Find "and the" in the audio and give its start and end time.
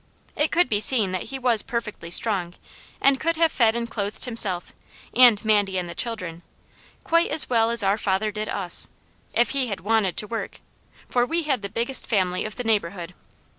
5.77-5.93